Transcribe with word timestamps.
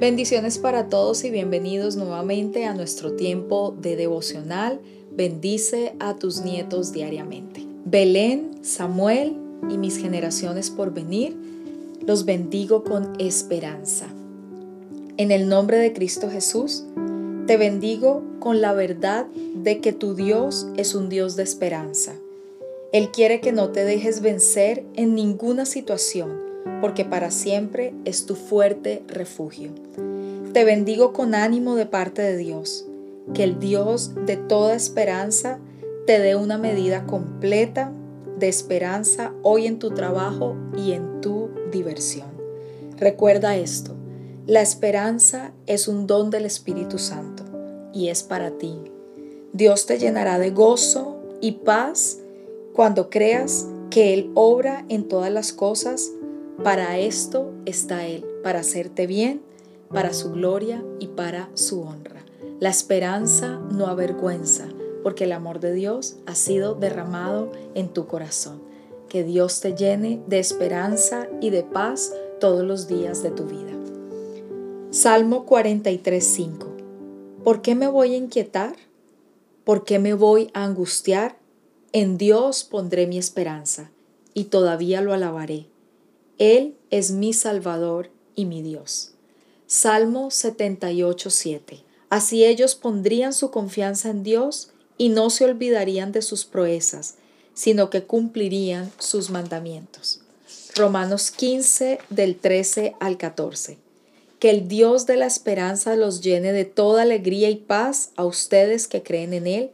Bendiciones 0.00 0.58
para 0.58 0.88
todos 0.88 1.24
y 1.24 1.30
bienvenidos 1.30 1.96
nuevamente 1.96 2.66
a 2.66 2.72
nuestro 2.72 3.14
tiempo 3.14 3.74
de 3.76 3.96
devocional. 3.96 4.78
Bendice 5.10 5.92
a 5.98 6.14
tus 6.14 6.42
nietos 6.42 6.92
diariamente. 6.92 7.66
Belén, 7.84 8.60
Samuel 8.62 9.34
y 9.68 9.76
mis 9.76 9.98
generaciones 9.98 10.70
por 10.70 10.94
venir, 10.94 11.36
los 12.06 12.24
bendigo 12.24 12.84
con 12.84 13.14
esperanza. 13.18 14.06
En 15.16 15.32
el 15.32 15.48
nombre 15.48 15.78
de 15.78 15.92
Cristo 15.92 16.30
Jesús, 16.30 16.84
te 17.48 17.56
bendigo 17.56 18.22
con 18.38 18.60
la 18.60 18.74
verdad 18.74 19.26
de 19.56 19.80
que 19.80 19.92
tu 19.92 20.14
Dios 20.14 20.68
es 20.76 20.94
un 20.94 21.08
Dios 21.08 21.34
de 21.34 21.42
esperanza. 21.42 22.14
Él 22.92 23.10
quiere 23.10 23.40
que 23.40 23.50
no 23.50 23.70
te 23.70 23.84
dejes 23.84 24.20
vencer 24.20 24.84
en 24.94 25.16
ninguna 25.16 25.66
situación 25.66 26.47
porque 26.80 27.04
para 27.04 27.30
siempre 27.30 27.94
es 28.04 28.26
tu 28.26 28.34
fuerte 28.34 29.02
refugio. 29.08 29.70
Te 30.52 30.64
bendigo 30.64 31.12
con 31.12 31.34
ánimo 31.34 31.76
de 31.76 31.86
parte 31.86 32.22
de 32.22 32.36
Dios, 32.36 32.86
que 33.34 33.44
el 33.44 33.58
Dios 33.58 34.12
de 34.26 34.36
toda 34.36 34.74
esperanza 34.74 35.58
te 36.06 36.18
dé 36.18 36.36
una 36.36 36.58
medida 36.58 37.04
completa 37.04 37.92
de 38.38 38.48
esperanza 38.48 39.32
hoy 39.42 39.66
en 39.66 39.78
tu 39.78 39.90
trabajo 39.90 40.56
y 40.76 40.92
en 40.92 41.20
tu 41.20 41.50
diversión. 41.70 42.28
Recuerda 42.96 43.56
esto, 43.56 43.94
la 44.46 44.62
esperanza 44.62 45.52
es 45.66 45.88
un 45.88 46.06
don 46.06 46.30
del 46.30 46.46
Espíritu 46.46 46.98
Santo 46.98 47.42
y 47.92 48.08
es 48.08 48.22
para 48.22 48.52
ti. 48.52 48.78
Dios 49.52 49.86
te 49.86 49.98
llenará 49.98 50.38
de 50.38 50.50
gozo 50.50 51.16
y 51.40 51.52
paz 51.52 52.18
cuando 52.72 53.10
creas 53.10 53.66
que 53.90 54.14
Él 54.14 54.30
obra 54.34 54.84
en 54.88 55.08
todas 55.08 55.32
las 55.32 55.52
cosas 55.52 56.10
para 56.62 56.98
esto 56.98 57.52
está 57.66 58.06
Él, 58.06 58.24
para 58.42 58.60
hacerte 58.60 59.06
bien, 59.06 59.42
para 59.92 60.12
su 60.12 60.32
gloria 60.32 60.84
y 60.98 61.06
para 61.06 61.48
su 61.54 61.82
honra. 61.82 62.24
La 62.58 62.68
esperanza 62.68 63.60
no 63.70 63.86
avergüenza, 63.86 64.66
porque 65.04 65.24
el 65.24 65.32
amor 65.32 65.60
de 65.60 65.72
Dios 65.72 66.16
ha 66.26 66.34
sido 66.34 66.74
derramado 66.74 67.52
en 67.74 67.88
tu 67.88 68.06
corazón. 68.06 68.60
Que 69.08 69.22
Dios 69.22 69.60
te 69.60 69.74
llene 69.74 70.20
de 70.26 70.40
esperanza 70.40 71.28
y 71.40 71.50
de 71.50 71.62
paz 71.62 72.12
todos 72.40 72.64
los 72.64 72.88
días 72.88 73.22
de 73.22 73.30
tu 73.30 73.44
vida. 73.44 73.72
Salmo 74.90 75.46
43:5 75.46 76.66
¿Por 77.44 77.62
qué 77.62 77.76
me 77.76 77.86
voy 77.86 78.14
a 78.14 78.16
inquietar? 78.16 78.74
¿Por 79.64 79.84
qué 79.84 79.98
me 79.98 80.14
voy 80.14 80.50
a 80.54 80.64
angustiar? 80.64 81.36
En 81.92 82.18
Dios 82.18 82.64
pondré 82.64 83.06
mi 83.06 83.16
esperanza 83.16 83.90
y 84.34 84.44
todavía 84.44 85.00
lo 85.00 85.14
alabaré 85.14 85.68
él 86.38 86.76
es 86.90 87.10
mi 87.10 87.32
Salvador 87.32 88.10
y 88.36 88.44
mi 88.44 88.62
Dios. 88.62 89.10
Salmo 89.66 90.28
78.7. 90.28 91.82
Así 92.10 92.44
ellos 92.44 92.76
pondrían 92.76 93.32
su 93.32 93.50
confianza 93.50 94.08
en 94.08 94.22
Dios 94.22 94.70
y 94.96 95.08
no 95.08 95.30
se 95.30 95.44
olvidarían 95.44 96.12
de 96.12 96.22
sus 96.22 96.44
proezas, 96.44 97.16
sino 97.54 97.90
que 97.90 98.04
cumplirían 98.04 98.90
sus 98.98 99.30
mandamientos. 99.30 100.20
Romanos 100.76 101.32
15 101.32 101.98
del 102.08 102.36
13 102.36 102.94
al 103.00 103.18
14. 103.18 103.76
Que 104.38 104.50
el 104.50 104.68
Dios 104.68 105.06
de 105.06 105.16
la 105.16 105.26
esperanza 105.26 105.96
los 105.96 106.20
llene 106.20 106.52
de 106.52 106.64
toda 106.64 107.02
alegría 107.02 107.50
y 107.50 107.56
paz 107.56 108.10
a 108.14 108.24
ustedes 108.24 108.86
que 108.86 109.02
creen 109.02 109.34
en 109.34 109.48
Él, 109.48 109.70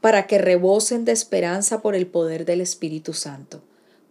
para 0.00 0.28
que 0.28 0.38
rebosen 0.38 1.04
de 1.04 1.12
esperanza 1.12 1.82
por 1.82 1.96
el 1.96 2.06
poder 2.06 2.44
del 2.44 2.60
Espíritu 2.60 3.14
Santo 3.14 3.60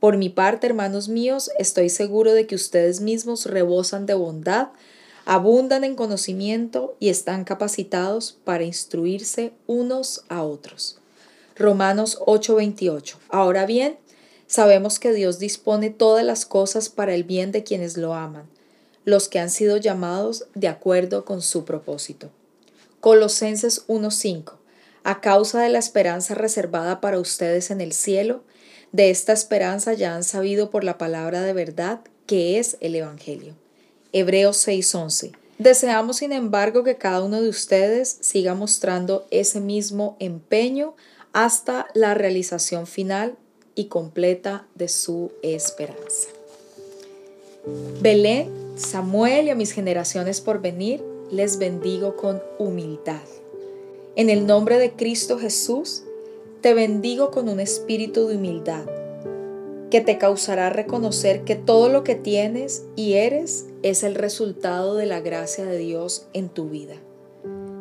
por 0.04 0.18
mi 0.18 0.28
parte, 0.28 0.68
hermanos 0.68 1.08
míos, 1.08 1.50
estoy 1.58 1.88
seguro 1.88 2.34
de 2.34 2.46
que 2.46 2.56
ustedes 2.56 3.00
mismos 3.00 3.46
rebosan 3.46 4.06
de 4.06 4.14
bondad, 4.14 4.68
abundan 5.24 5.86
en 5.86 5.96
conocimiento 5.96 6.98
y 7.00 7.08
están 7.08 7.46
capacitados 7.46 8.38
para 8.44 8.66
instruirse 8.66 9.54
unos 9.66 10.26
a 10.28 10.44
otros. 10.44 11.00
Romanos 11.56 12.20
8:28. 12.26 13.16
Ahora 13.30 13.66
bien, 13.66 13.98
sabemos 14.46 15.00
que 15.00 15.14
Dios 15.14 15.40
dispone 15.40 15.90
todas 15.90 16.26
las 16.26 16.46
cosas 16.46 16.90
para 16.90 17.16
el 17.16 17.24
bien 17.24 17.54
de 17.54 17.64
quienes 17.64 17.96
lo 17.96 18.14
aman, 18.14 18.44
los 19.06 19.30
que 19.30 19.40
han 19.40 19.50
sido 19.50 19.78
llamados 19.78 20.48
de 20.54 20.68
acuerdo 20.68 21.24
con 21.24 21.42
su 21.42 21.64
propósito. 21.64 22.30
Colosenses 23.00 23.86
1:5. 23.88 24.60
A 25.06 25.22
causa 25.22 25.62
de 25.62 25.70
la 25.70 25.80
esperanza 25.80 26.36
reservada 26.36 27.00
para 27.00 27.20
ustedes 27.20 27.72
en 27.72 27.80
el 27.80 27.94
cielo, 27.94 28.44
de 28.94 29.10
esta 29.10 29.34
esperanza 29.34 29.94
ya 29.94 30.16
han 30.16 30.24
sabido 30.24 30.70
por 30.70 30.86
la 30.86 30.98
palabra 30.98 31.42
de 31.42 31.52
verdad 31.52 32.00
que 32.28 32.60
es 32.60 32.78
el 32.80 32.96
Evangelio. 32.96 33.56
Hebreos 34.14 34.66
6:11. 34.66 35.34
Deseamos, 35.58 36.18
sin 36.18 36.32
embargo, 36.32 36.84
que 36.84 36.98
cada 36.98 37.24
uno 37.24 37.42
de 37.42 37.50
ustedes 37.50 38.18
siga 38.22 38.54
mostrando 38.54 39.26
ese 39.32 39.60
mismo 39.60 40.16
empeño 40.20 40.96
hasta 41.32 41.88
la 41.94 42.14
realización 42.14 42.88
final 42.88 43.36
y 43.76 43.86
completa 43.86 44.68
de 44.76 44.88
su 44.88 45.32
esperanza. 45.42 46.30
Belén, 48.02 48.52
Samuel 48.76 49.48
y 49.48 49.50
a 49.50 49.56
mis 49.56 49.72
generaciones 49.72 50.42
por 50.42 50.62
venir, 50.62 51.04
les 51.32 51.58
bendigo 51.58 52.16
con 52.16 52.42
humildad. 52.60 53.22
En 54.16 54.30
el 54.30 54.46
nombre 54.46 54.78
de 54.78 54.92
Cristo 54.92 55.40
Jesús, 55.40 56.04
te 56.64 56.74
bendigo 56.74 57.30
con 57.30 57.50
un 57.50 57.60
espíritu 57.60 58.26
de 58.26 58.38
humildad 58.38 58.86
que 59.92 60.00
te 60.00 60.18
causará 60.18 60.70
reconocer 60.70 61.44
que 61.44 61.58
todo 61.58 61.90
lo 61.90 62.06
que 62.06 62.16
tienes 62.16 62.86
y 62.96 63.16
eres 63.16 63.66
es 63.84 64.02
el 64.02 64.16
resultado 64.16 64.96
de 64.96 65.06
la 65.06 65.20
gracia 65.20 65.66
de 65.66 65.78
Dios 65.78 66.26
en 66.32 66.48
tu 66.48 66.70
vida. 66.70 66.96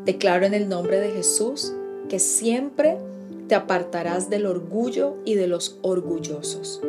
Declaro 0.05 0.47
en 0.47 0.53
el 0.53 0.69
nombre 0.69 0.99
de 0.99 1.13
Jesús 1.13 1.73
que 2.09 2.19
siempre 2.19 2.99
te 3.47 3.55
apartarás 3.55 4.29
del 4.29 4.47
orgullo 4.47 5.15
y 5.25 5.37
de 5.37 5.47
los 5.47 5.79
orgullosos. 5.83 6.81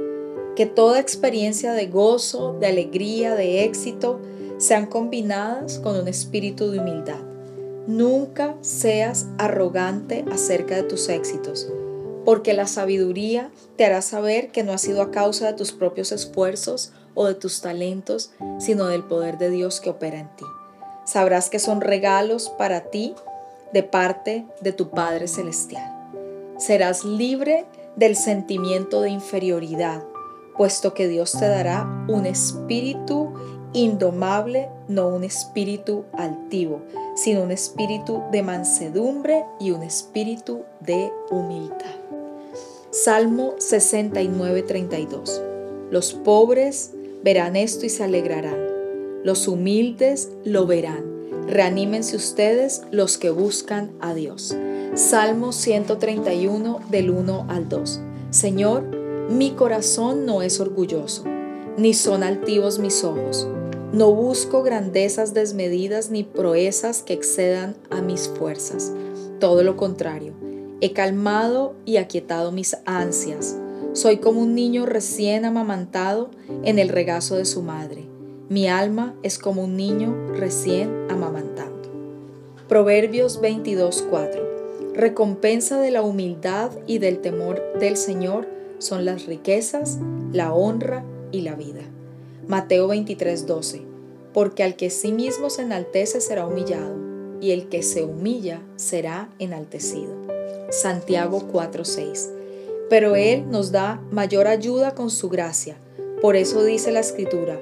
Que 0.56 0.66
toda 0.66 1.00
experiencia 1.00 1.74
de 1.74 1.86
gozo, 1.86 2.58
de 2.60 2.66
alegría, 2.66 3.36
de 3.36 3.66
éxito 3.66 4.20
sean 4.58 4.88
combinadas 4.88 5.78
con 5.78 5.96
un 5.96 6.08
espíritu 6.08 6.72
de 6.72 6.80
humildad. 6.80 7.33
Nunca 7.88 8.56
seas 8.62 9.28
arrogante 9.38 10.26
acerca 10.32 10.76
de 10.76 10.84
tus 10.84 11.10
éxitos 11.10 11.68
porque 12.26 12.54
la 12.54 12.68
sabiduría 12.68 13.52
te 13.76 13.86
hará 13.86 14.02
saber 14.02 14.52
que 14.52 14.64
no 14.64 14.74
ha 14.74 14.78
sido 14.78 15.02
a 15.02 15.12
causa 15.12 15.48
de 15.48 15.54
tus 15.54 15.72
propios 15.72 16.12
esfuerzos 16.12 16.92
o 17.16 17.26
de 17.26 17.36
tus 17.36 17.62
talentos, 17.62 18.32
sino 18.60 18.88
del 18.88 19.04
poder 19.04 19.38
de 19.38 19.50
Dios 19.50 19.80
que 19.80 19.90
opera 19.90 20.20
en 20.20 20.30
ti. 20.36 20.46
Sabrás 21.06 21.50
que 21.50 21.60
son 21.60 21.82
regalos 21.82 22.50
para 22.58 22.90
ti 22.90 23.14
de 23.74 23.84
parte 23.84 24.46
de 24.62 24.72
tu 24.72 24.90
Padre 24.90 25.28
Celestial. 25.28 25.92
Serás 26.58 27.04
libre 27.04 27.66
del 27.96 28.16
sentimiento 28.16 29.02
de 29.02 29.10
inferioridad, 29.10 30.04
puesto 30.58 30.94
que 30.94 31.08
Dios 31.08 31.32
te 31.34 31.48
dará 31.48 32.06
un 32.08 32.26
espíritu 32.26 33.34
indomable, 33.74 34.70
no 34.88 35.08
un 35.08 35.24
espíritu 35.24 36.06
altivo, 36.14 36.82
sino 37.16 37.42
un 37.42 37.52
espíritu 37.52 38.22
de 38.32 38.44
mansedumbre 38.44 39.46
y 39.60 39.72
un 39.72 39.84
espíritu 39.84 40.62
de 40.80 41.12
humildad. 41.32 41.96
Salmo 42.92 43.56
69:32. 43.58 45.42
Los 45.90 46.14
pobres 46.14 46.92
verán 47.24 47.56
esto 47.56 47.86
y 47.86 47.90
se 47.90 48.04
alegrarán. 48.04 48.58
Los 49.24 49.48
humildes 49.48 50.30
lo 50.44 50.68
verán. 50.68 51.12
Reanímense 51.48 52.16
ustedes 52.16 52.84
los 52.92 53.18
que 53.18 53.30
buscan 53.30 53.92
a 54.00 54.14
Dios. 54.14 54.56
Salmo 54.96 55.54
131 55.54 56.82
del 56.90 57.10
1 57.10 57.48
al 57.50 57.68
2. 57.68 58.00
Señor, 58.30 59.03
mi 59.30 59.52
corazón 59.52 60.26
no 60.26 60.42
es 60.42 60.60
orgulloso, 60.60 61.24
ni 61.78 61.94
son 61.94 62.24
altivos 62.24 62.80
mis 62.80 63.04
ojos. 63.04 63.48
No 63.92 64.12
busco 64.14 64.64
grandezas 64.64 65.34
desmedidas 65.34 66.10
ni 66.10 66.24
proezas 66.24 67.04
que 67.04 67.14
excedan 67.14 67.76
a 67.90 68.02
mis 68.02 68.28
fuerzas. 68.28 68.92
Todo 69.40 69.64
lo 69.64 69.78
contrario 69.78 70.34
He 70.84 70.92
calmado 70.92 71.76
y 71.86 71.96
aquietado 71.96 72.52
mis 72.52 72.76
ansias. 72.84 73.58
Soy 73.94 74.18
como 74.18 74.42
un 74.42 74.54
niño 74.54 74.86
recién 74.86 75.46
amamantado 75.46 76.30
en 76.66 76.78
el 76.78 76.90
regazo 76.90 77.38
de 77.38 77.46
su 77.46 77.62
madre. 77.62 78.04
Mi 78.50 78.68
alma 78.68 79.16
es 79.24 79.40
como 79.40 79.64
un 79.64 79.78
niño 79.78 80.14
recién 80.34 80.92
amamantando. 81.10 81.90
Proverbios 82.68 83.40
22:4. 83.40 84.94
Recompensa 84.94 85.80
de 85.80 85.92
la 85.92 86.02
humildad 86.02 86.72
y 86.86 86.98
del 86.98 87.20
temor 87.20 87.64
del 87.80 87.96
Señor 87.96 88.46
son 88.84 89.06
las 89.06 89.26
riquezas, 89.26 89.98
la 90.32 90.54
honra 90.54 91.04
y 91.32 91.42
la 91.42 91.56
vida. 91.56 91.82
Mateo 92.48 92.88
23:12. 92.88 93.82
Porque 94.34 94.64
al 94.64 94.76
que 94.76 94.90
sí 94.90 95.12
mismo 95.12 95.50
se 95.50 95.62
enaltece 95.62 96.20
será 96.20 96.46
humillado, 96.46 96.96
y 97.40 97.52
el 97.52 97.70
que 97.70 97.84
se 97.84 98.04
humilla 98.04 98.62
será 98.76 99.30
enaltecido. 99.40 100.14
Santiago 100.70 101.48
4:6. 101.52 102.32
Pero 102.90 103.16
Él 103.16 103.50
nos 103.50 103.72
da 103.72 104.02
mayor 104.12 104.48
ayuda 104.48 104.94
con 104.94 105.10
su 105.10 105.30
gracia. 105.30 105.78
Por 106.22 106.36
eso 106.36 106.64
dice 106.64 106.92
la 106.92 107.00
Escritura, 107.00 107.60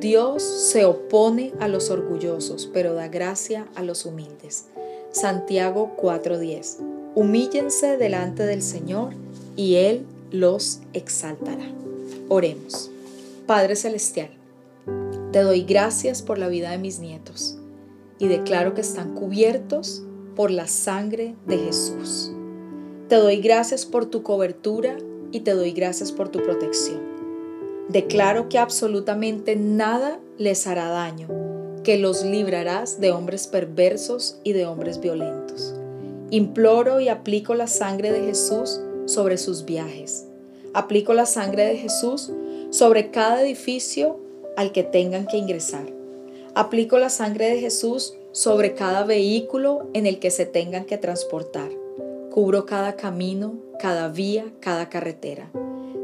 Dios 0.00 0.42
se 0.42 0.84
opone 0.84 1.52
a 1.60 1.68
los 1.68 1.90
orgullosos, 1.90 2.68
pero 2.72 2.94
da 2.94 3.08
gracia 3.08 3.66
a 3.74 3.82
los 3.82 4.06
humildes. 4.06 4.66
Santiago 5.12 5.94
4:10. 5.96 6.78
Humíllense 7.14 7.96
delante 7.96 8.44
del 8.44 8.62
Señor 8.62 9.14
y 9.56 9.76
Él 9.76 10.04
los 10.30 10.80
exaltará. 10.92 11.66
Oremos. 12.28 12.90
Padre 13.46 13.76
Celestial, 13.76 14.30
te 15.32 15.42
doy 15.42 15.62
gracias 15.62 16.22
por 16.22 16.38
la 16.38 16.48
vida 16.48 16.70
de 16.70 16.78
mis 16.78 16.98
nietos 16.98 17.58
y 18.18 18.28
declaro 18.28 18.74
que 18.74 18.80
están 18.80 19.14
cubiertos 19.14 20.02
por 20.36 20.50
la 20.50 20.66
sangre 20.66 21.34
de 21.46 21.58
Jesús. 21.58 22.32
Te 23.08 23.16
doy 23.16 23.38
gracias 23.38 23.86
por 23.86 24.06
tu 24.06 24.22
cobertura 24.22 24.98
y 25.32 25.40
te 25.40 25.54
doy 25.54 25.72
gracias 25.72 26.12
por 26.12 26.28
tu 26.28 26.42
protección. 26.42 27.00
Declaro 27.88 28.48
que 28.48 28.58
absolutamente 28.58 29.56
nada 29.56 30.20
les 30.36 30.66
hará 30.66 30.88
daño, 30.88 31.28
que 31.84 31.96
los 31.96 32.24
librarás 32.24 33.00
de 33.00 33.12
hombres 33.12 33.46
perversos 33.46 34.38
y 34.44 34.52
de 34.52 34.66
hombres 34.66 35.00
violentos. 35.00 35.74
Imploro 36.30 37.00
y 37.00 37.08
aplico 37.08 37.54
la 37.54 37.66
sangre 37.66 38.12
de 38.12 38.20
Jesús 38.20 38.80
sobre 39.08 39.38
sus 39.38 39.64
viajes. 39.64 40.26
Aplico 40.74 41.14
la 41.14 41.26
sangre 41.26 41.64
de 41.66 41.76
Jesús 41.76 42.30
sobre 42.70 43.10
cada 43.10 43.42
edificio 43.42 44.20
al 44.56 44.70
que 44.72 44.82
tengan 44.82 45.26
que 45.26 45.38
ingresar. 45.38 45.86
Aplico 46.54 46.98
la 46.98 47.08
sangre 47.08 47.48
de 47.48 47.60
Jesús 47.60 48.14
sobre 48.32 48.74
cada 48.74 49.04
vehículo 49.04 49.88
en 49.94 50.06
el 50.06 50.18
que 50.18 50.30
se 50.30 50.44
tengan 50.44 50.84
que 50.84 50.98
transportar. 50.98 51.70
Cubro 52.30 52.66
cada 52.66 52.96
camino, 52.96 53.54
cada 53.78 54.08
vía, 54.08 54.44
cada 54.60 54.88
carretera. 54.88 55.50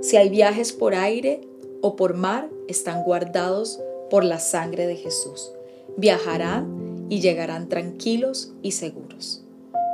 Si 0.01 0.17
hay 0.17 0.31
viajes 0.31 0.73
por 0.73 0.95
aire 0.95 1.43
o 1.83 1.97
por 1.97 2.15
mar, 2.15 2.49
están 2.69 3.03
guardados 3.03 3.81
por 4.11 4.25
la 4.25 4.39
sangre 4.39 4.87
de 4.87 4.97
Jesús. 4.97 5.53
Viajarán 5.97 7.07
y 7.11 7.21
llegarán 7.21 7.69
tranquilos 7.69 8.53
y 8.63 8.73
seguros. 8.73 9.43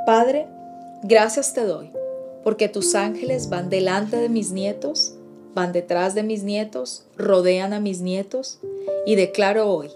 Padre, 0.05 0.47
gracias 1.03 1.53
te 1.53 1.65
doy 1.65 1.91
porque 2.43 2.69
tus 2.69 2.95
ángeles 2.95 3.49
van 3.49 3.69
delante 3.69 4.17
de 4.17 4.29
mis 4.29 4.51
nietos, 4.51 5.13
van 5.53 5.73
detrás 5.73 6.15
de 6.15 6.23
mis 6.23 6.43
nietos, 6.43 7.03
rodean 7.17 7.73
a 7.73 7.79
mis 7.79 8.01
nietos 8.01 8.59
y 9.05 9.15
declaro 9.15 9.69
hoy 9.69 9.89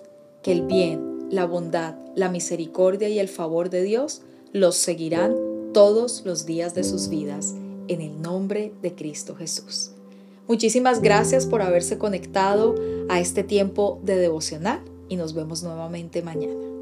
que 0.43 0.51
el 0.51 0.61
bien, 0.61 1.27
la 1.31 1.45
bondad, 1.45 1.95
la 2.15 2.29
misericordia 2.29 3.09
y 3.09 3.19
el 3.19 3.27
favor 3.27 3.69
de 3.69 3.83
Dios 3.83 4.21
los 4.51 4.75
seguirán 4.75 5.35
todos 5.73 6.23
los 6.25 6.45
días 6.45 6.75
de 6.75 6.83
sus 6.83 7.09
vidas 7.09 7.55
en 7.87 8.01
el 8.01 8.21
nombre 8.21 8.71
de 8.81 8.93
Cristo 8.95 9.35
Jesús. 9.35 9.91
Muchísimas 10.47 11.01
gracias 11.01 11.45
por 11.45 11.61
haberse 11.61 11.97
conectado 11.97 12.75
a 13.09 13.19
este 13.19 13.43
tiempo 13.43 13.99
de 14.03 14.15
devocional 14.15 14.81
y 15.09 15.15
nos 15.15 15.33
vemos 15.33 15.63
nuevamente 15.63 16.21
mañana. 16.21 16.74